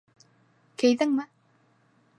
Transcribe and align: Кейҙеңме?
Кейҙеңме? 0.83 1.29